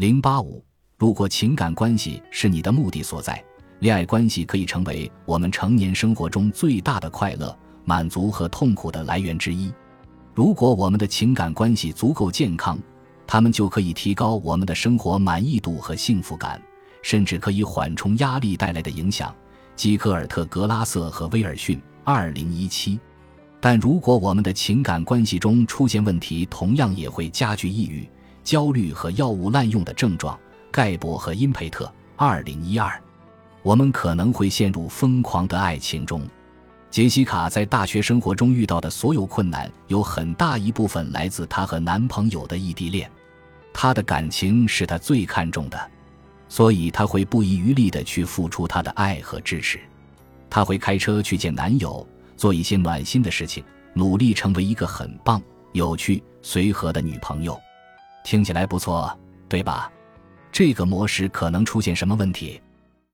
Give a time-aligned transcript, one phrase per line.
[0.00, 0.64] 零八五，
[0.96, 3.44] 如果情感关系是你的目的所在，
[3.80, 9.70] 恋爱关系可以成为我们成年生活中最大的快乐、满足和痛苦的来源之一。
[10.32, 12.78] 如果我们的情感关系足够健康，
[13.26, 16.58] 他们就可以提高我们的生活满意度和幸福感，
[17.02, 19.30] 甚至可以缓冲压力带来的影响。
[19.76, 22.98] 基科尔特·格拉瑟和威尔逊，二零一七。
[23.60, 28.08] 但如果我们的情感关系中出现问题，同样也会加剧抑郁、
[28.42, 30.38] 焦虑和药物滥用的症状。
[30.70, 33.00] 盖博和因佩特，二零一二。
[33.62, 36.22] 我们可能会陷入疯狂的爱情中。
[36.90, 43.10] 杰西卡在大学生活中遇到的所有困难，有很大一部分来自她和男朋友的异地恋。
[43.72, 45.90] 她的感情是她最看重的，
[46.48, 49.80] 所以她会不遗余力地去付出她的爱和支持。
[50.48, 52.06] 她会开车去见男友。
[52.36, 53.62] 做一些暖心的事情，
[53.92, 57.60] 努力成为一个很棒、有趣、随和的女朋友，
[58.22, 59.16] 听起来不错，
[59.48, 59.90] 对吧？
[60.52, 62.60] 这个模式可能出现什么问题？